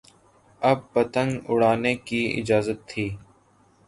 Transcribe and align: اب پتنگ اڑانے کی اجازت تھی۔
اب 0.61 0.79
پتنگ 0.93 1.31
اڑانے 1.49 1.93
کی 2.05 2.21
اجازت 2.39 2.79
تھی۔ 2.89 3.05